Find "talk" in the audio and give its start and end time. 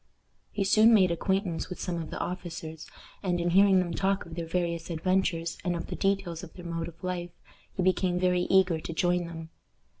3.93-4.25